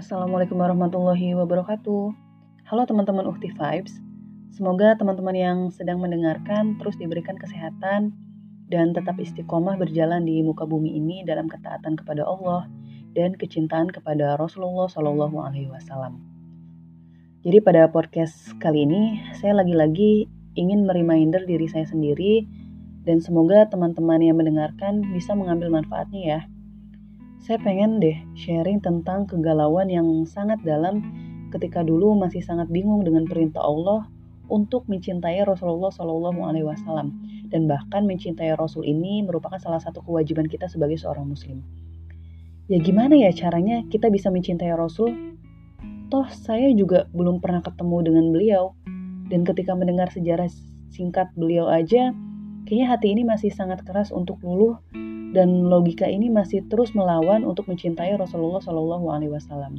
Assalamualaikum 0.00 0.56
warahmatullahi 0.56 1.36
wabarakatuh. 1.36 2.04
Halo 2.72 2.82
teman-teman 2.88 3.28
Ukti 3.28 3.52
Vibes. 3.52 4.00
Semoga 4.48 4.96
teman-teman 4.96 5.36
yang 5.36 5.58
sedang 5.68 6.00
mendengarkan 6.00 6.80
terus 6.80 6.96
diberikan 6.96 7.36
kesehatan 7.36 8.16
dan 8.72 8.96
tetap 8.96 9.20
istiqomah 9.20 9.76
berjalan 9.76 10.24
di 10.24 10.40
muka 10.40 10.64
bumi 10.64 10.96
ini 10.96 11.20
dalam 11.28 11.52
ketaatan 11.52 12.00
kepada 12.00 12.24
Allah 12.24 12.64
dan 13.12 13.36
kecintaan 13.36 13.92
kepada 13.92 14.40
Rasulullah 14.40 14.88
Shallallahu 14.88 15.36
Alaihi 15.36 15.68
Wasallam. 15.68 16.16
Jadi 17.44 17.60
pada 17.60 17.84
podcast 17.92 18.56
kali 18.56 18.88
ini 18.88 19.20
saya 19.36 19.52
lagi-lagi 19.52 20.24
ingin 20.56 20.88
mereminder 20.88 21.44
diri 21.44 21.68
saya 21.68 21.84
sendiri 21.84 22.48
dan 23.04 23.20
semoga 23.20 23.68
teman-teman 23.68 24.24
yang 24.24 24.40
mendengarkan 24.40 25.04
bisa 25.12 25.36
mengambil 25.36 25.68
manfaatnya 25.68 26.20
ya 26.24 26.40
saya 27.40 27.56
pengen 27.56 28.04
deh 28.04 28.20
sharing 28.36 28.84
tentang 28.84 29.24
kegalauan 29.24 29.88
yang 29.88 30.04
sangat 30.28 30.60
dalam 30.60 31.00
ketika 31.48 31.80
dulu 31.80 32.12
masih 32.12 32.44
sangat 32.44 32.68
bingung 32.68 33.00
dengan 33.00 33.24
perintah 33.24 33.64
Allah 33.64 34.04
untuk 34.52 34.84
mencintai 34.92 35.40
Rasulullah 35.48 35.88
Shallallahu 35.88 36.40
Alaihi 36.44 36.68
Wasallam 36.68 37.16
dan 37.48 37.64
bahkan 37.64 38.04
mencintai 38.04 38.52
Rasul 38.60 38.84
ini 38.84 39.24
merupakan 39.24 39.56
salah 39.56 39.80
satu 39.80 40.04
kewajiban 40.04 40.46
kita 40.46 40.68
sebagai 40.68 41.00
seorang 41.00 41.26
Muslim. 41.26 41.64
Ya 42.70 42.78
gimana 42.78 43.18
ya 43.18 43.34
caranya 43.34 43.82
kita 43.88 44.12
bisa 44.12 44.30
mencintai 44.30 44.70
Rasul? 44.76 45.10
Toh 46.12 46.28
saya 46.30 46.70
juga 46.76 47.08
belum 47.16 47.40
pernah 47.40 47.64
ketemu 47.64 47.96
dengan 48.04 48.24
beliau 48.30 48.64
dan 49.32 49.48
ketika 49.48 49.74
mendengar 49.74 50.10
sejarah 50.12 50.50
singkat 50.90 51.30
beliau 51.38 51.70
aja, 51.70 52.10
kayaknya 52.66 52.86
hati 52.90 53.14
ini 53.14 53.22
masih 53.22 53.50
sangat 53.50 53.82
keras 53.86 54.10
untuk 54.10 54.42
luluh 54.42 54.78
dan 55.30 55.70
logika 55.70 56.10
ini 56.10 56.26
masih 56.26 56.66
terus 56.66 56.90
melawan 56.94 57.46
untuk 57.46 57.70
mencintai 57.70 58.18
Rasulullah 58.18 58.58
Shallallahu 58.58 59.06
Alaihi 59.14 59.30
Wasallam. 59.30 59.78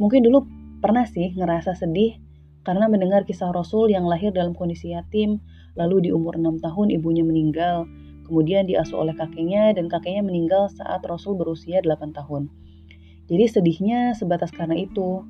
Mungkin 0.00 0.24
dulu 0.24 0.48
pernah 0.80 1.04
sih 1.04 1.36
ngerasa 1.36 1.76
sedih 1.76 2.16
karena 2.64 2.88
mendengar 2.88 3.28
kisah 3.28 3.52
Rasul 3.52 3.92
yang 3.92 4.08
lahir 4.08 4.32
dalam 4.32 4.56
kondisi 4.56 4.96
yatim, 4.96 5.40
lalu 5.76 6.08
di 6.08 6.10
umur 6.12 6.36
6 6.36 6.60
tahun 6.60 6.88
ibunya 6.92 7.24
meninggal, 7.24 7.84
kemudian 8.24 8.68
diasuh 8.68 9.00
oleh 9.00 9.12
kakeknya 9.16 9.76
dan 9.76 9.88
kakeknya 9.88 10.24
meninggal 10.24 10.68
saat 10.72 11.04
Rasul 11.04 11.36
berusia 11.36 11.84
8 11.84 12.16
tahun. 12.16 12.48
Jadi 13.28 13.44
sedihnya 13.46 14.16
sebatas 14.16 14.50
karena 14.50 14.74
itu. 14.74 15.24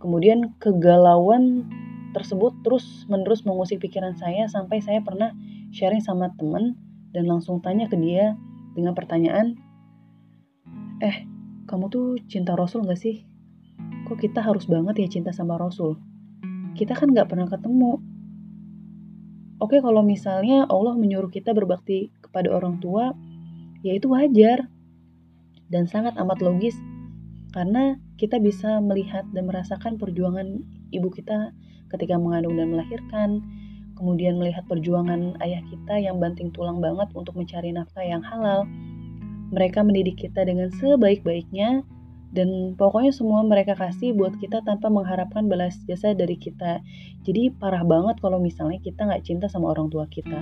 Kemudian 0.00 0.56
kegalauan 0.58 1.68
tersebut 2.16 2.56
terus 2.64 3.06
menerus 3.06 3.44
mengusik 3.44 3.84
pikiran 3.84 4.16
saya 4.16 4.48
sampai 4.48 4.82
saya 4.82 5.04
pernah 5.04 5.30
sharing 5.70 6.02
sama 6.02 6.32
temen 6.40 6.74
dan 7.10 7.26
langsung 7.26 7.58
tanya 7.62 7.90
ke 7.90 7.98
dia 7.98 8.38
dengan 8.74 8.94
pertanyaan, 8.94 9.58
Eh, 11.00 11.24
kamu 11.64 11.88
tuh 11.88 12.20
cinta 12.28 12.52
Rasul 12.52 12.84
gak 12.84 13.00
sih? 13.00 13.24
Kok 14.04 14.20
kita 14.20 14.44
harus 14.44 14.68
banget 14.68 15.00
ya 15.00 15.08
cinta 15.08 15.32
sama 15.32 15.56
Rasul? 15.56 15.96
Kita 16.76 16.92
kan 16.92 17.16
gak 17.16 17.32
pernah 17.32 17.48
ketemu. 17.48 18.04
Oke, 19.64 19.80
kalau 19.80 20.04
misalnya 20.04 20.68
Allah 20.68 20.92
menyuruh 21.00 21.32
kita 21.32 21.56
berbakti 21.56 22.12
kepada 22.20 22.52
orang 22.52 22.84
tua, 22.84 23.16
ya 23.80 23.96
itu 23.96 24.12
wajar 24.12 24.68
dan 25.72 25.88
sangat 25.88 26.20
amat 26.20 26.44
logis 26.44 26.76
karena 27.56 27.96
kita 28.20 28.36
bisa 28.36 28.76
melihat 28.84 29.24
dan 29.32 29.48
merasakan 29.48 29.96
perjuangan 29.96 30.60
ibu 30.92 31.08
kita 31.08 31.56
ketika 31.88 32.20
mengandung 32.20 32.60
dan 32.60 32.76
melahirkan, 32.76 33.40
kemudian 34.00 34.40
melihat 34.40 34.64
perjuangan 34.64 35.36
ayah 35.44 35.60
kita 35.68 36.00
yang 36.00 36.16
banting 36.16 36.48
tulang 36.56 36.80
banget 36.80 37.12
untuk 37.12 37.36
mencari 37.36 37.68
nafkah 37.68 38.00
yang 38.00 38.24
halal. 38.24 38.64
Mereka 39.52 39.84
mendidik 39.84 40.16
kita 40.16 40.48
dengan 40.48 40.72
sebaik-baiknya, 40.72 41.84
dan 42.30 42.78
pokoknya 42.78 43.10
semua 43.10 43.42
mereka 43.42 43.74
kasih 43.74 44.14
buat 44.14 44.38
kita 44.38 44.62
tanpa 44.62 44.86
mengharapkan 44.86 45.50
balas 45.50 45.74
jasa 45.90 46.14
dari 46.14 46.38
kita. 46.38 46.78
Jadi 47.26 47.50
parah 47.58 47.82
banget 47.82 48.22
kalau 48.22 48.38
misalnya 48.38 48.78
kita 48.78 49.02
nggak 49.02 49.26
cinta 49.26 49.46
sama 49.50 49.74
orang 49.74 49.90
tua 49.90 50.06
kita. 50.06 50.38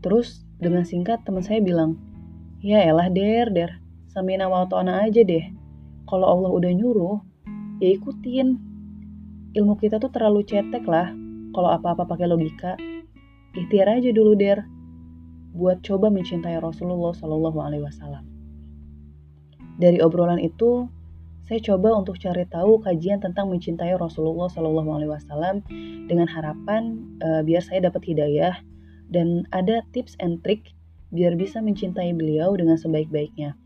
Terus 0.00 0.48
dengan 0.56 0.88
singkat 0.88 1.20
teman 1.28 1.44
saya 1.44 1.60
bilang, 1.60 2.00
ya 2.64 2.80
elah 2.80 3.12
der 3.12 3.52
der, 3.52 3.70
samina 4.08 4.48
wa 4.48 4.64
aja 4.64 5.22
deh. 5.22 5.44
Kalau 6.08 6.26
Allah 6.26 6.50
udah 6.50 6.72
nyuruh, 6.72 7.20
ya 7.84 7.92
ikutin. 7.92 8.56
Ilmu 9.50 9.76
kita 9.76 10.00
tuh 10.00 10.08
terlalu 10.08 10.46
cetek 10.46 10.88
lah, 10.88 11.12
kalau 11.50 11.70
apa-apa 11.74 12.06
pakai 12.06 12.26
logika, 12.30 12.78
ikhtiar 13.54 13.90
aja 13.90 14.10
dulu 14.14 14.38
der, 14.38 14.66
buat 15.50 15.82
coba 15.82 16.10
mencintai 16.10 16.58
Rasulullah 16.62 17.10
Shallallahu 17.10 17.58
Alaihi 17.58 17.82
Wasallam. 17.82 18.24
Dari 19.80 19.98
obrolan 19.98 20.38
itu, 20.38 20.86
saya 21.50 21.58
coba 21.66 21.98
untuk 21.98 22.20
cari 22.22 22.46
tahu 22.46 22.78
kajian 22.78 23.18
tentang 23.18 23.50
mencintai 23.50 23.98
Rasulullah 23.98 24.46
Shallallahu 24.46 24.90
Alaihi 24.94 25.10
Wasallam 25.10 25.66
dengan 26.06 26.30
harapan 26.30 27.02
uh, 27.24 27.42
biar 27.42 27.64
saya 27.64 27.90
dapat 27.90 28.06
hidayah 28.06 28.54
dan 29.10 29.48
ada 29.50 29.82
tips 29.90 30.14
and 30.22 30.38
trick 30.46 30.70
biar 31.10 31.34
bisa 31.34 31.58
mencintai 31.58 32.14
beliau 32.14 32.54
dengan 32.54 32.78
sebaik-baiknya. 32.78 33.58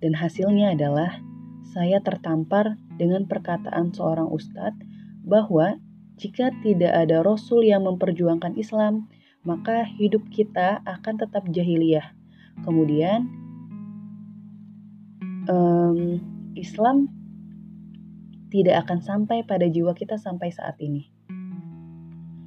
Dan 0.00 0.16
hasilnya 0.16 0.72
adalah 0.72 1.20
saya 1.68 2.00
tertampar 2.00 2.80
dengan 2.96 3.28
perkataan 3.28 3.92
seorang 3.92 4.32
ustadz 4.32 4.80
bahwa 5.20 5.76
jika 6.22 6.54
tidak 6.62 6.94
ada 6.94 7.26
rasul 7.26 7.66
yang 7.66 7.82
memperjuangkan 7.82 8.54
Islam, 8.54 9.10
maka 9.42 9.82
hidup 9.82 10.22
kita 10.30 10.78
akan 10.86 11.18
tetap 11.18 11.42
jahiliyah. 11.50 12.14
Kemudian, 12.62 13.26
um, 15.50 16.22
Islam 16.54 17.10
tidak 18.54 18.86
akan 18.86 19.02
sampai 19.02 19.42
pada 19.42 19.66
jiwa 19.66 19.98
kita 19.98 20.14
sampai 20.14 20.54
saat 20.54 20.78
ini. 20.78 21.10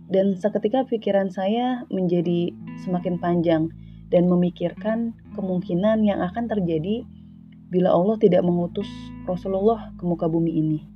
Dan 0.07 0.39
seketika 0.39 0.87
pikiran 0.87 1.27
saya 1.27 1.83
menjadi 1.91 2.55
semakin 2.87 3.19
panjang 3.19 3.67
dan 4.07 4.31
memikirkan 4.31 5.11
kemungkinan 5.35 6.07
yang 6.07 6.23
akan 6.23 6.47
terjadi 6.47 7.03
bila 7.67 7.91
Allah 7.91 8.15
tidak 8.23 8.45
mengutus 8.47 8.87
Rasulullah 9.27 9.91
ke 9.99 10.05
muka 10.07 10.29
bumi 10.31 10.53
ini 10.55 10.94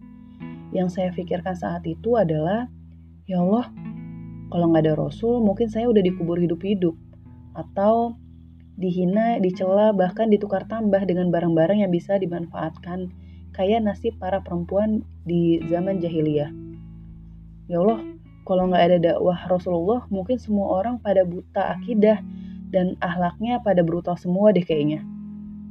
yang 0.75 0.87
saya 0.89 1.09
pikirkan 1.13 1.57
saat 1.57 1.85
itu 1.89 2.17
adalah, 2.17 2.69
ya 3.25 3.41
Allah, 3.41 3.69
kalau 4.49 4.65
nggak 4.73 4.83
ada 4.85 4.93
Rasul, 4.97 5.41
mungkin 5.41 5.69
saya 5.69 5.89
udah 5.89 6.01
dikubur 6.01 6.37
hidup-hidup. 6.37 6.97
Atau 7.57 8.17
dihina, 8.79 9.37
dicela, 9.41 9.91
bahkan 9.91 10.29
ditukar 10.29 10.65
tambah 10.69 11.03
dengan 11.05 11.29
barang-barang 11.33 11.85
yang 11.85 11.91
bisa 11.93 12.17
dimanfaatkan, 12.17 13.09
kayak 13.53 13.83
nasib 13.83 14.15
para 14.21 14.39
perempuan 14.39 15.05
di 15.25 15.61
zaman 15.67 15.99
jahiliyah. 15.99 16.49
Ya 17.69 17.77
Allah, 17.81 18.01
kalau 18.49 18.69
nggak 18.73 18.83
ada 18.89 18.97
dakwah 18.97 19.37
Rasulullah, 19.45 20.09
mungkin 20.09 20.41
semua 20.41 20.81
orang 20.81 20.97
pada 20.97 21.21
buta 21.21 21.77
akidah 21.77 22.17
dan 22.73 22.97
ahlaknya 23.01 23.61
pada 23.61 23.85
brutal 23.85 24.17
semua 24.17 24.49
deh 24.49 24.65
kayaknya. 24.65 25.05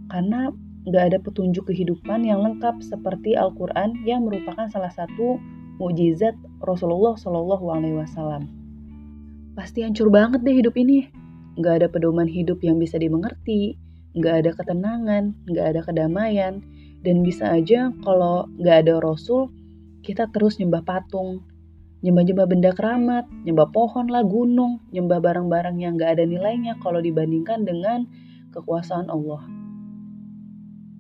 Karena 0.07 0.55
nggak 0.89 1.13
ada 1.13 1.19
petunjuk 1.21 1.69
kehidupan 1.69 2.25
yang 2.25 2.41
lengkap 2.41 2.81
seperti 2.81 3.37
Al-Quran 3.37 4.03
yang 4.09 4.25
merupakan 4.25 4.67
salah 4.73 4.91
satu 4.91 5.37
mujizat 5.79 6.35
Rasulullah 6.65 7.15
Shallallahu 7.15 7.67
Alaihi 7.71 7.97
Wasallam. 8.01 8.49
Pasti 9.55 9.85
hancur 9.85 10.09
banget 10.09 10.43
deh 10.43 10.57
hidup 10.57 10.75
ini. 10.81 11.07
Nggak 11.59 11.83
ada 11.83 11.87
pedoman 11.91 12.31
hidup 12.31 12.63
yang 12.63 12.79
bisa 12.79 12.97
dimengerti, 12.97 13.75
nggak 14.15 14.47
ada 14.47 14.51
ketenangan, 14.55 15.35
nggak 15.51 15.67
ada 15.75 15.81
kedamaian, 15.83 16.63
dan 17.03 17.17
bisa 17.23 17.51
aja 17.51 17.91
kalau 18.07 18.47
nggak 18.59 18.87
ada 18.87 19.03
Rasul, 19.03 19.51
kita 20.07 20.31
terus 20.31 20.63
nyembah 20.63 20.87
patung, 20.87 21.43
nyembah-nyembah 22.07 22.47
benda 22.47 22.71
keramat, 22.71 23.27
nyembah 23.43 23.69
pohon 23.75 24.07
lah, 24.07 24.23
gunung, 24.23 24.79
nyembah 24.95 25.19
barang-barang 25.19 25.83
yang 25.83 25.99
nggak 25.99 26.19
ada 26.19 26.25
nilainya 26.27 26.79
kalau 26.79 27.03
dibandingkan 27.03 27.67
dengan 27.67 28.07
kekuasaan 28.55 29.11
Allah. 29.11 29.58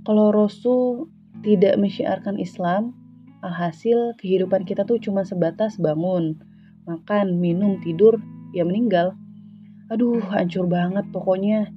Kalau 0.09 0.33
Rasul 0.33 1.13
tidak 1.45 1.77
mensyiarkan 1.77 2.41
Islam, 2.41 2.97
alhasil 3.45 4.17
kehidupan 4.17 4.65
kita 4.65 4.89
tuh 4.89 4.97
cuma 4.97 5.21
sebatas 5.21 5.77
bangun, 5.77 6.33
makan, 6.89 7.37
minum, 7.37 7.77
tidur, 7.85 8.17
ya 8.57 8.65
meninggal. 8.65 9.13
Aduh, 9.93 10.17
hancur 10.33 10.65
banget 10.65 11.05
pokoknya. 11.13 11.69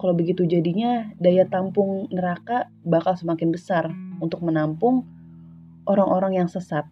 Kalau 0.00 0.16
begitu 0.16 0.48
jadinya, 0.48 1.12
daya 1.20 1.44
tampung 1.44 2.08
neraka 2.08 2.72
bakal 2.80 3.12
semakin 3.12 3.52
besar 3.52 3.92
untuk 4.24 4.40
menampung 4.40 5.04
orang-orang 5.84 6.40
yang 6.40 6.48
sesat. 6.48 6.88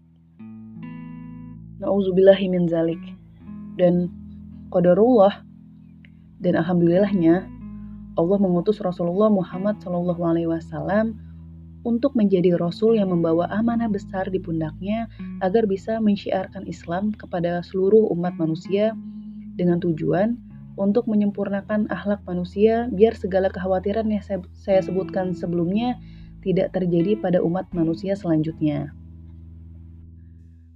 Nauzubillahi 1.80 2.44
min 2.52 2.68
zalik. 2.68 3.00
Dan 3.80 4.12
qadarullah 4.68 5.48
dan 6.44 6.60
alhamdulillahnya 6.60 7.53
Allah 8.14 8.38
mengutus 8.38 8.78
Rasulullah 8.78 9.30
Muhammad 9.30 9.82
Wasallam 9.82 11.18
untuk 11.84 12.16
menjadi 12.16 12.56
rasul 12.56 12.96
yang 12.96 13.12
membawa 13.12 13.44
amanah 13.52 13.92
besar 13.92 14.32
di 14.32 14.40
pundaknya 14.40 15.06
agar 15.44 15.68
bisa 15.68 16.00
mensyiarkan 16.00 16.64
Islam 16.64 17.12
kepada 17.12 17.60
seluruh 17.60 18.08
umat 18.16 18.34
manusia 18.40 18.96
dengan 19.54 19.78
tujuan 19.84 20.40
untuk 20.74 21.06
menyempurnakan 21.06 21.86
akhlak 21.92 22.24
manusia 22.26 22.90
biar 22.90 23.14
segala 23.14 23.52
kekhawatiran 23.52 24.10
yang 24.10 24.24
saya 24.56 24.80
sebutkan 24.82 25.36
sebelumnya 25.36 26.00
tidak 26.42 26.74
terjadi 26.74 27.20
pada 27.20 27.38
umat 27.44 27.70
manusia 27.70 28.18
selanjutnya. 28.18 28.90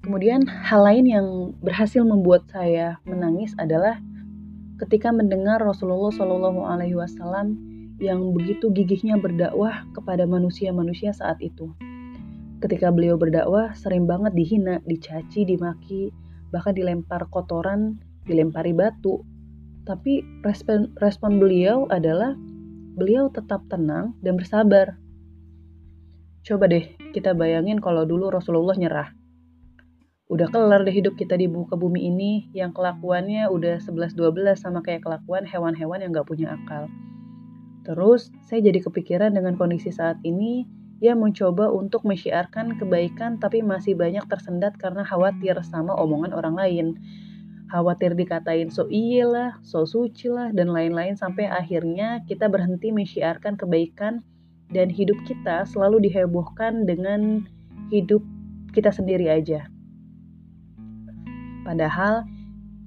Kemudian 0.04 0.46
hal 0.46 0.80
lain 0.86 1.04
yang 1.04 1.26
berhasil 1.60 2.00
membuat 2.00 2.48
saya 2.48 2.96
menangis 3.04 3.52
adalah 3.60 4.00
ketika 4.78 5.10
mendengar 5.10 5.58
Rasulullah 5.58 6.14
Shallallahu 6.14 6.62
Alaihi 6.62 6.94
Wasallam 6.94 7.58
yang 7.98 8.30
begitu 8.30 8.70
gigihnya 8.70 9.18
berdakwah 9.18 9.82
kepada 9.90 10.22
manusia-manusia 10.22 11.10
saat 11.10 11.42
itu. 11.42 11.74
Ketika 12.62 12.94
beliau 12.94 13.18
berdakwah, 13.18 13.74
sering 13.74 14.06
banget 14.06 14.34
dihina, 14.38 14.78
dicaci, 14.86 15.46
dimaki, 15.46 16.14
bahkan 16.54 16.74
dilempar 16.78 17.26
kotoran, 17.30 17.98
dilempari 18.26 18.70
batu. 18.70 19.22
Tapi 19.82 20.22
respon, 20.46 20.94
respon 21.02 21.42
beliau 21.42 21.90
adalah 21.90 22.38
beliau 22.94 23.30
tetap 23.34 23.66
tenang 23.66 24.14
dan 24.22 24.38
bersabar. 24.38 24.94
Coba 26.46 26.70
deh 26.70 26.86
kita 27.14 27.34
bayangin 27.34 27.82
kalau 27.82 28.06
dulu 28.06 28.30
Rasulullah 28.30 28.78
nyerah 28.78 29.17
udah 30.28 30.52
kelar 30.52 30.84
deh 30.84 30.92
hidup 30.92 31.16
kita 31.16 31.40
di 31.40 31.48
muka 31.48 31.72
bumi 31.72 32.12
ini 32.12 32.32
yang 32.52 32.76
kelakuannya 32.76 33.48
udah 33.48 33.80
11-12 33.80 34.60
sama 34.60 34.84
kayak 34.84 35.00
kelakuan 35.00 35.48
hewan-hewan 35.48 36.04
yang 36.04 36.12
gak 36.12 36.28
punya 36.28 36.52
akal. 36.52 36.84
Terus 37.88 38.28
saya 38.44 38.60
jadi 38.60 38.84
kepikiran 38.84 39.32
dengan 39.32 39.56
kondisi 39.56 39.88
saat 39.88 40.20
ini, 40.28 40.68
ya 41.00 41.16
mencoba 41.16 41.72
untuk 41.72 42.04
mensyiarkan 42.04 42.76
kebaikan 42.76 43.40
tapi 43.40 43.64
masih 43.64 43.96
banyak 43.96 44.28
tersendat 44.28 44.76
karena 44.76 45.00
khawatir 45.00 45.56
sama 45.64 45.96
omongan 45.96 46.36
orang 46.36 46.60
lain. 46.60 46.86
Khawatir 47.72 48.12
dikatain 48.12 48.68
so 48.68 48.84
iya 48.92 49.24
lah, 49.24 49.50
so 49.64 49.88
suci 49.88 50.28
lah, 50.28 50.52
dan 50.52 50.68
lain-lain 50.68 51.16
sampai 51.16 51.48
akhirnya 51.48 52.20
kita 52.28 52.52
berhenti 52.52 52.92
mensyiarkan 52.92 53.56
kebaikan 53.56 54.20
dan 54.68 54.92
hidup 54.92 55.16
kita 55.24 55.64
selalu 55.64 56.04
dihebohkan 56.04 56.84
dengan 56.84 57.48
hidup 57.88 58.20
kita 58.76 58.92
sendiri 58.92 59.32
aja. 59.32 59.64
Padahal 61.68 62.24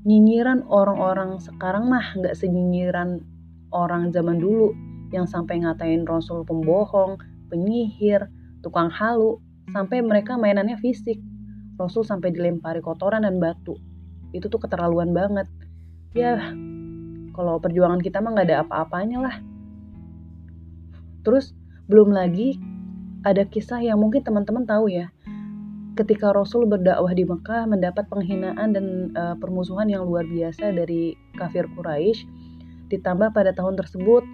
nyinyiran 0.10 0.66
orang-orang 0.66 1.38
sekarang 1.38 1.86
mah 1.86 2.18
nggak 2.18 2.34
senyinyiran 2.34 3.22
orang 3.70 4.10
zaman 4.10 4.42
dulu 4.42 4.74
yang 5.14 5.30
sampai 5.30 5.62
ngatain 5.62 6.02
Rasul 6.10 6.42
pembohong, 6.42 7.22
penyihir, 7.54 8.26
tukang 8.66 8.90
halu, 8.90 9.38
sampai 9.70 10.02
mereka 10.02 10.34
mainannya 10.34 10.82
fisik. 10.82 11.22
Rasul 11.78 12.02
sampai 12.02 12.34
dilempari 12.34 12.82
kotoran 12.82 13.22
dan 13.22 13.38
batu. 13.38 13.78
Itu 14.34 14.50
tuh 14.50 14.66
keterlaluan 14.66 15.14
banget. 15.14 15.46
Ya, 16.18 16.42
kalau 17.38 17.62
perjuangan 17.62 18.02
kita 18.02 18.18
mah 18.18 18.34
nggak 18.34 18.50
ada 18.50 18.58
apa-apanya 18.66 19.18
lah. 19.22 19.36
Terus 21.22 21.54
belum 21.86 22.10
lagi 22.10 22.58
ada 23.22 23.46
kisah 23.46 23.78
yang 23.86 24.02
mungkin 24.02 24.26
teman-teman 24.26 24.66
tahu 24.66 24.90
ya 24.90 25.14
ketika 26.02 26.34
Rasul 26.34 26.66
berdakwah 26.66 27.14
di 27.14 27.22
Mekah 27.30 27.70
mendapat 27.70 28.10
penghinaan 28.10 28.74
dan 28.74 29.14
uh, 29.14 29.38
permusuhan 29.38 29.86
yang 29.86 30.10
luar 30.10 30.26
biasa 30.26 30.74
dari 30.74 31.14
kafir 31.38 31.70
Quraisy 31.78 32.26
ditambah 32.90 33.30
pada 33.38 33.54
tahun 33.54 33.78
tersebut 33.78 34.26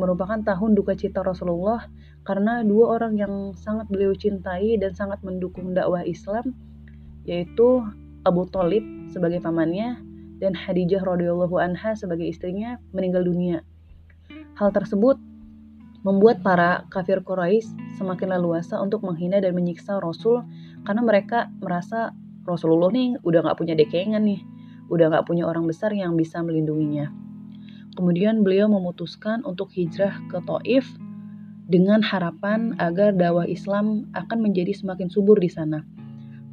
merupakan 0.00 0.40
tahun 0.40 0.72
duka 0.72 0.96
cita 0.96 1.20
Rasulullah 1.20 1.84
karena 2.24 2.64
dua 2.64 2.96
orang 2.96 3.20
yang 3.20 3.52
sangat 3.52 3.92
beliau 3.92 4.16
cintai 4.16 4.80
dan 4.80 4.96
sangat 4.96 5.20
mendukung 5.20 5.76
dakwah 5.76 6.00
Islam 6.00 6.56
yaitu 7.28 7.84
Abu 8.24 8.48
Talib 8.48 8.82
sebagai 9.12 9.44
pamannya 9.44 10.00
dan 10.40 10.56
Khadijah 10.56 11.04
radhiyallahu 11.04 11.60
anha 11.60 11.92
sebagai 11.92 12.24
istrinya 12.24 12.80
meninggal 12.96 13.28
dunia. 13.28 13.60
Hal 14.56 14.72
tersebut 14.72 15.20
membuat 16.02 16.42
para 16.42 16.86
kafir 16.90 17.22
Quraisy 17.22 17.98
semakin 17.98 18.34
leluasa 18.38 18.78
untuk 18.82 19.06
menghina 19.06 19.38
dan 19.38 19.54
menyiksa 19.54 20.02
Rasul 20.02 20.42
karena 20.82 21.02
mereka 21.02 21.50
merasa 21.62 22.10
Rasulullah 22.42 22.90
nih 22.90 23.22
udah 23.22 23.46
nggak 23.46 23.58
punya 23.58 23.74
dekengan 23.78 24.26
nih, 24.26 24.42
udah 24.90 25.14
nggak 25.14 25.26
punya 25.30 25.46
orang 25.46 25.66
besar 25.70 25.94
yang 25.94 26.18
bisa 26.18 26.42
melindunginya. 26.42 27.10
Kemudian 27.94 28.42
beliau 28.42 28.66
memutuskan 28.66 29.46
untuk 29.46 29.70
hijrah 29.70 30.18
ke 30.26 30.42
Taif 30.42 30.90
dengan 31.70 32.02
harapan 32.02 32.74
agar 32.82 33.14
dakwah 33.14 33.46
Islam 33.46 34.10
akan 34.16 34.38
menjadi 34.42 34.74
semakin 34.74 35.06
subur 35.06 35.38
di 35.38 35.46
sana. 35.46 35.86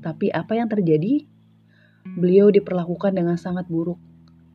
Tapi 0.05 0.29
apa 0.29 0.53
yang 0.55 0.69
terjadi? 0.69 1.25
Beliau 2.05 2.53
diperlakukan 2.53 3.17
dengan 3.17 3.35
sangat 3.35 3.65
buruk. 3.65 3.97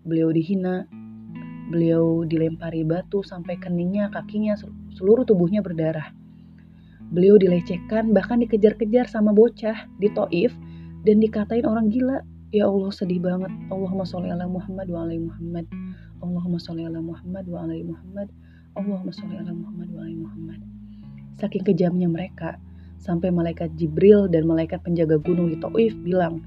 Beliau 0.07 0.31
dihina, 0.31 0.87
beliau 1.73 2.23
dilempari 2.29 2.85
batu 2.85 3.25
sampai 3.25 3.57
keningnya, 3.57 4.13
kakinya, 4.13 4.55
seluruh 4.95 5.27
tubuhnya 5.27 5.61
berdarah. 5.61 6.15
Beliau 7.15 7.39
dilecehkan, 7.39 8.11
bahkan 8.17 8.43
dikejar-kejar 8.43 9.07
sama 9.07 9.31
bocah 9.31 9.87
di 10.01 10.09
Toif 10.11 10.51
dan 11.05 11.21
dikatain 11.21 11.69
orang 11.69 11.93
gila. 11.93 12.25
Ya 12.55 12.71
Allah 12.71 12.91
sedih 12.95 13.19
banget. 13.19 13.51
Allahumma 13.69 14.07
sholli 14.07 14.31
ala 14.31 14.47
Muhammad 14.47 14.87
wa 14.87 15.05
alaihi 15.07 15.27
Muhammad. 15.27 15.67
Allahumma 16.23 16.59
sholli 16.63 16.87
ala 16.87 17.03
Muhammad 17.03 17.45
wa 17.51 17.59
alaihi 17.67 17.87
Muhammad. 17.87 18.27
Allahumma 18.79 19.13
sholli 19.13 19.37
ala 19.37 19.53
Muhammad 19.53 19.89
wa 19.91 20.01
alaihi 20.07 20.21
Muhammad. 20.23 20.61
Saking 21.43 21.67
kejamnya 21.67 22.07
mereka, 22.07 22.57
sampai 23.03 23.35
malaikat 23.35 23.75
Jibril 23.75 24.31
dan 24.31 24.47
malaikat 24.47 24.81
penjaga 24.87 25.19
gunung 25.19 25.51
di 25.51 25.59
Taif 25.59 25.93
bilang, 26.07 26.47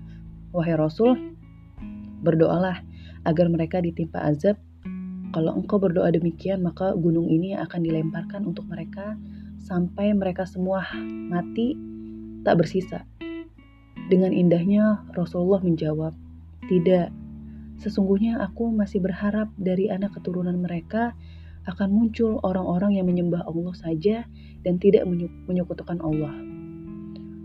"Wahai 0.56 0.80
Rasul, 0.80 1.14
berdoalah 2.24 2.82
agar 3.28 3.46
mereka 3.52 3.84
ditimpa 3.84 4.24
azab. 4.24 4.56
Kalau 5.36 5.52
engkau 5.60 5.78
berdoa 5.78 6.08
demikian, 6.10 6.64
maka 6.64 6.96
gunung 6.96 7.28
ini 7.28 7.54
akan 7.60 7.84
dilemparkan 7.84 8.48
untuk 8.48 8.64
mereka 8.72 9.20
sampai 9.68 10.16
mereka 10.16 10.48
semua 10.48 10.86
mati 11.28 11.76
tak 12.48 12.64
bersisa. 12.64 13.04
Dengan 14.08 14.32
indahnya 14.32 15.04
Rasulullah 15.12 15.60
menjawab, 15.60 16.16
"Tidak, 16.72 17.08
sesungguhnya 17.84 18.40
aku 18.40 18.72
masih 18.72 19.04
berharap 19.04 19.52
dari 19.60 19.92
anak 19.92 20.16
keturunan 20.16 20.56
mereka 20.56 21.12
akan 21.68 21.92
muncul 21.92 22.40
orang-orang 22.48 22.96
yang 22.96 23.12
menyembah 23.12 23.44
Allah 23.44 23.76
saja 23.76 24.24
dan 24.64 24.80
tidak 24.80 25.04
menyekutukan 25.52 26.00
Allah." 26.00 26.32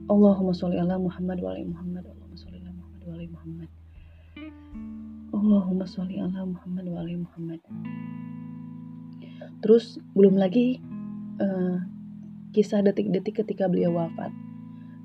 Allahumma 0.06 0.54
sholli 0.54 0.78
ala 0.78 1.02
Muhammad 1.02 1.42
wa 1.42 1.50
ala 1.50 1.66
Muhammad. 1.66 2.06
Allahumma 2.06 2.38
sholli 2.38 2.62
ala 2.62 2.70
Muhammad 2.70 3.00
wa 3.02 3.12
ala 3.18 3.24
Muhammad. 3.26 3.68
Allahumma 5.42 5.82
sholli 5.90 6.22
ala 6.22 6.46
Muhammad 6.46 6.86
wa 6.86 7.02
ala 7.02 7.18
Muhammad. 7.18 7.58
Terus 9.58 9.98
belum 10.14 10.38
lagi 10.38 10.78
uh, 11.42 11.82
Kisah 12.54 12.78
detik-detik 12.86 13.42
ketika 13.42 13.66
beliau 13.66 13.98
wafat. 13.98 14.30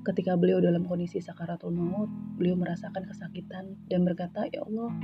Ketika 0.06 0.38
beliau 0.38 0.62
dalam 0.62 0.86
kondisi 0.86 1.18
sakaratul 1.18 1.74
maut, 1.74 2.06
beliau 2.38 2.54
merasakan 2.54 3.02
kesakitan 3.10 3.74
dan 3.90 4.06
berkata, 4.06 4.46
"Ya 4.54 4.62
Allah, 4.62 4.94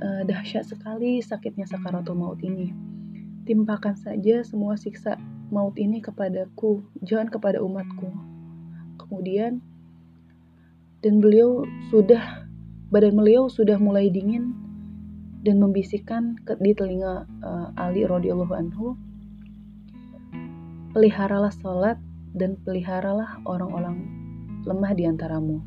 uh, 0.00 0.22
dahsyat 0.24 0.64
sekali 0.64 1.20
sakitnya 1.20 1.68
sakaratul 1.68 2.16
maut 2.16 2.40
ini. 2.40 2.72
Timpakan 3.44 3.92
saja 3.92 4.40
semua 4.40 4.80
siksa 4.80 5.20
maut 5.52 5.76
ini 5.76 6.00
kepadaku, 6.00 6.80
jangan 7.04 7.28
kepada 7.28 7.60
umatku." 7.60 8.08
Kemudian 9.04 9.60
dan 11.04 11.20
beliau 11.20 11.68
sudah 11.92 12.45
badan 12.90 13.18
beliau 13.18 13.50
sudah 13.50 13.78
mulai 13.82 14.10
dingin 14.10 14.54
dan 15.42 15.62
membisikkan 15.62 16.38
di 16.62 16.74
telinga 16.74 17.26
uh, 17.42 17.70
Ali 17.78 18.06
radhiyallahu 18.06 18.54
anhu 18.54 18.94
peliharalah 20.96 21.52
sholat 21.60 22.00
dan 22.32 22.56
peliharalah 22.64 23.44
orang-orang 23.44 24.00
lemah 24.64 24.92
di 24.96 25.04
antaramu. 25.04 25.60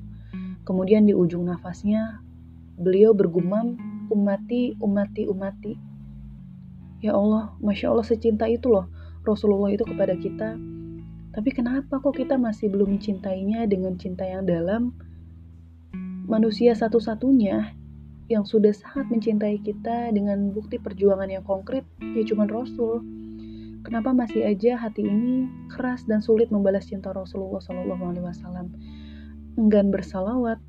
Kemudian 0.66 1.06
di 1.06 1.14
ujung 1.14 1.46
nafasnya, 1.46 2.22
beliau 2.78 3.14
bergumam, 3.14 3.78
umati, 4.10 4.74
umati, 4.82 5.30
umati. 5.30 5.74
Ya 7.00 7.16
Allah, 7.16 7.54
Masya 7.64 7.94
Allah 7.94 8.06
secinta 8.06 8.50
itu 8.50 8.74
loh 8.74 8.90
Rasulullah 9.24 9.72
itu 9.72 9.86
kepada 9.86 10.18
kita. 10.20 10.58
Tapi 11.30 11.50
kenapa 11.54 12.02
kok 12.02 12.18
kita 12.18 12.36
masih 12.36 12.74
belum 12.74 12.98
mencintainya 12.98 13.70
dengan 13.70 13.96
cinta 14.02 14.26
yang 14.26 14.50
dalam? 14.50 14.98
Manusia 16.30 16.78
satu-satunya 16.78 17.74
yang 18.30 18.46
sudah 18.46 18.70
sangat 18.70 19.10
mencintai 19.10 19.58
kita 19.66 20.14
dengan 20.14 20.54
bukti 20.54 20.78
perjuangan 20.78 21.26
yang 21.26 21.42
konkret, 21.42 21.82
ya 21.98 22.22
cuma 22.30 22.46
Rasul. 22.46 23.02
Kenapa 23.82 24.14
masih 24.14 24.46
aja 24.46 24.78
hati 24.78 25.10
ini 25.10 25.50
keras 25.74 26.06
dan 26.06 26.22
sulit 26.22 26.54
membalas 26.54 26.86
cinta 26.86 27.10
Rasulullah 27.10 27.58
Wasallam? 27.58 28.70
Enggan 29.58 29.90
bersalawat, 29.90 30.62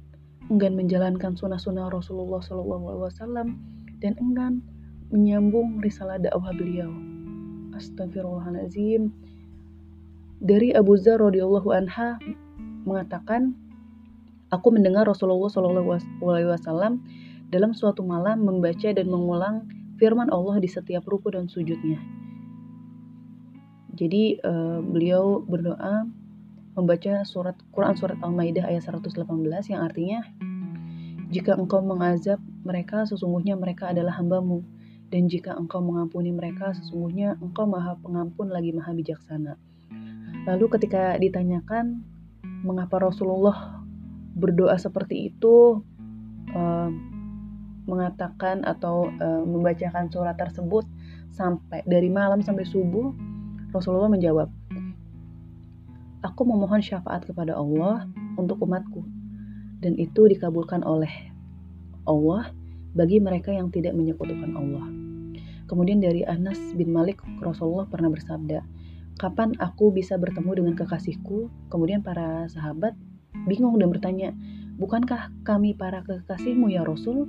enggan 0.48 0.80
menjalankan 0.80 1.36
sunnah-sunnah 1.36 1.92
Rasulullah 1.92 2.40
Wasallam, 2.96 3.60
dan 4.00 4.16
enggan 4.16 4.64
menyambung 5.12 5.84
risalah 5.84 6.16
dakwah 6.16 6.56
beliau. 6.56 6.88
Astagfirullahaladzim. 7.76 9.12
Dari 10.40 10.72
Abu 10.72 10.96
Zar 10.96 11.20
radhiyallahu 11.20 11.68
anha 11.68 12.16
mengatakan, 12.88 13.52
aku 14.50 14.74
mendengar 14.74 15.06
Rasulullah 15.06 15.50
Wasallam 15.50 17.02
dalam 17.50 17.70
suatu 17.74 18.02
malam 18.06 18.46
membaca 18.46 18.90
dan 18.90 19.06
mengulang 19.10 19.66
firman 19.98 20.30
Allah 20.30 20.58
di 20.62 20.68
setiap 20.70 21.06
ruku 21.06 21.34
dan 21.34 21.50
sujudnya 21.50 21.98
Jadi 23.94 24.38
uh, 24.42 24.80
beliau 24.80 25.42
berdoa 25.42 26.06
membaca 26.78 27.26
surat 27.26 27.58
Quran 27.74 27.94
surat 27.98 28.16
Al-Maidah 28.22 28.64
ayat 28.70 28.86
118 28.86 29.18
yang 29.70 29.82
artinya 29.82 30.20
jika 31.30 31.54
engkau 31.54 31.82
mengazab 31.82 32.42
mereka 32.66 33.06
sesungguhnya 33.06 33.54
mereka 33.54 33.94
adalah 33.94 34.18
hambamu 34.18 34.66
dan 35.10 35.26
jika 35.26 35.58
engkau 35.58 35.82
mengampuni 35.82 36.30
mereka 36.30 36.70
sesungguhnya 36.74 37.38
engkau 37.42 37.66
maha 37.66 37.98
pengampun 37.98 38.50
lagi 38.50 38.70
maha 38.70 38.94
bijaksana. 38.94 39.58
Lalu 40.46 40.66
ketika 40.78 41.18
ditanyakan 41.18 42.02
mengapa 42.62 43.02
Rasulullah 43.02 43.79
berdoa 44.40 44.80
seperti 44.80 45.28
itu 45.30 45.84
uh, 46.56 46.90
mengatakan 47.84 48.64
atau 48.64 49.12
uh, 49.20 49.44
membacakan 49.44 50.08
surat 50.08 50.40
tersebut 50.40 50.88
sampai 51.36 51.84
dari 51.84 52.08
malam 52.08 52.40
sampai 52.40 52.64
subuh 52.64 53.12
Rasulullah 53.70 54.10
menjawab 54.10 54.48
Aku 56.20 56.44
memohon 56.44 56.84
syafaat 56.84 57.24
kepada 57.24 57.56
Allah 57.56 58.04
untuk 58.36 58.60
umatku 58.60 59.00
dan 59.80 59.96
itu 59.96 60.28
dikabulkan 60.28 60.84
oleh 60.84 61.08
Allah 62.04 62.52
bagi 62.92 63.24
mereka 63.24 63.56
yang 63.56 63.72
tidak 63.72 63.96
menyekutukan 63.96 64.52
Allah. 64.52 64.84
Kemudian 65.64 66.04
dari 66.04 66.20
Anas 66.28 66.60
bin 66.76 66.92
Malik 66.92 67.24
Rasulullah 67.40 67.88
pernah 67.88 68.12
bersabda, 68.12 68.60
"Kapan 69.16 69.56
aku 69.64 69.96
bisa 69.96 70.20
bertemu 70.20 70.60
dengan 70.60 70.74
kekasihku?" 70.76 71.48
Kemudian 71.72 72.04
para 72.04 72.44
sahabat 72.52 72.92
bingung 73.48 73.76
dan 73.80 73.88
bertanya, 73.92 74.30
"Bukankah 74.76 75.30
kami 75.44 75.76
para 75.76 76.04
kekasihmu 76.04 76.72
ya 76.72 76.84
Rasul?" 76.84 77.28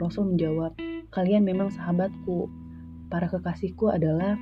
Rasul 0.00 0.36
menjawab, 0.36 0.76
"Kalian 1.12 1.44
memang 1.44 1.72
sahabatku. 1.72 2.48
Para 3.12 3.28
kekasihku 3.28 3.92
adalah 3.92 4.40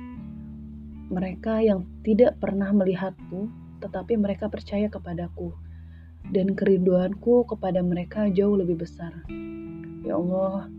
mereka 1.11 1.59
yang 1.59 1.83
tidak 2.07 2.39
pernah 2.39 2.71
melihatku, 2.71 3.51
tetapi 3.83 4.15
mereka 4.15 4.47
percaya 4.47 4.87
kepadaku, 4.87 5.51
dan 6.31 6.55
kerinduanku 6.55 7.43
kepada 7.51 7.83
mereka 7.83 8.31
jauh 8.31 8.55
lebih 8.55 8.79
besar. 8.79 9.11
Ya 10.07 10.15
Allah, 10.15 10.71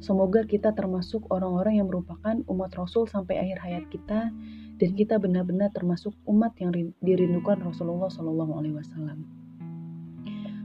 semoga 0.00 0.48
kita 0.48 0.72
termasuk 0.72 1.28
orang-orang 1.28 1.84
yang 1.84 1.92
merupakan 1.92 2.40
umat 2.48 2.72
Rasul 2.72 3.04
sampai 3.04 3.44
akhir 3.44 3.60
hayat 3.60 3.84
kita, 3.92 4.32
dan 4.80 4.90
kita 4.96 5.20
benar-benar 5.20 5.68
termasuk 5.76 6.16
umat 6.24 6.56
yang 6.58 6.72
dirindukan 7.04 7.60
Rasulullah 7.60 8.08
Shallallahu 8.08 8.52
Alaihi 8.56 8.80
Wasallam. 8.80 9.43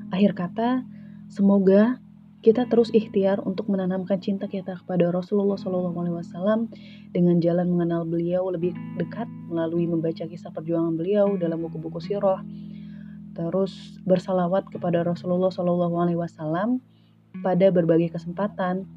Akhir 0.10 0.34
kata, 0.34 0.84
semoga 1.30 2.02
kita 2.40 2.66
terus 2.72 2.88
ikhtiar 2.96 3.44
untuk 3.44 3.68
menanamkan 3.68 4.18
cinta 4.24 4.48
kita 4.48 4.80
kepada 4.80 5.12
Rasulullah 5.12 5.60
SAW 5.60 6.72
dengan 7.12 7.36
jalan 7.44 7.68
mengenal 7.68 8.08
beliau 8.08 8.48
lebih 8.48 8.72
dekat 8.96 9.28
melalui 9.52 9.86
membaca 9.86 10.24
kisah 10.24 10.50
perjuangan 10.56 10.96
beliau 10.96 11.36
dalam 11.36 11.60
buku-buku 11.60 12.00
sirah. 12.00 12.40
Terus 13.36 14.00
bersalawat 14.08 14.72
kepada 14.72 15.04
Rasulullah 15.04 15.52
SAW 15.52 16.80
pada 17.44 17.68
berbagai 17.70 18.16
kesempatan. 18.16 18.88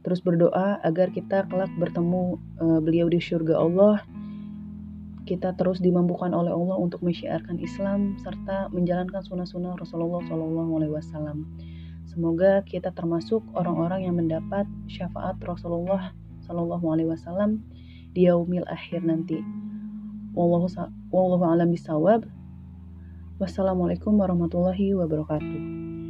Terus 0.00 0.24
berdoa 0.24 0.80
agar 0.80 1.12
kita 1.12 1.44
kelak 1.50 1.68
bertemu 1.76 2.40
uh, 2.62 2.80
beliau 2.80 3.10
di 3.12 3.20
surga 3.20 3.60
Allah. 3.60 4.00
Kita 5.30 5.54
terus 5.54 5.78
dimampukan 5.78 6.34
oleh 6.34 6.50
Allah 6.50 6.74
untuk 6.74 7.06
mensyiarkan 7.06 7.62
Islam 7.62 8.18
serta 8.18 8.66
menjalankan 8.74 9.22
sunnah-sunnah 9.22 9.78
Rasulullah 9.78 10.18
SAW. 10.26 11.46
Semoga 12.02 12.66
kita 12.66 12.90
termasuk 12.90 13.38
orang-orang 13.54 14.10
yang 14.10 14.18
mendapat 14.18 14.66
syafaat 14.90 15.38
Rasulullah 15.46 16.10
Shallallahu 16.42 16.82
Alaihi 16.82 17.14
Wasallam 17.14 17.62
di 18.10 18.26
yaumil 18.26 18.66
akhir 18.66 19.06
nanti. 19.06 19.38
Wallahu, 20.34 20.66
wallahu 21.14 21.46
alam 21.46 21.70
bisawab. 21.70 22.26
Wassalamualaikum 23.38 24.18
warahmatullahi 24.18 24.98
wabarakatuh. 24.98 26.09